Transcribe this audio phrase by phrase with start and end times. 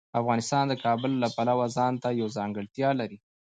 [0.21, 3.17] افغانستان د کابل له پلوه ځانته یوه ځانګړتیا لري.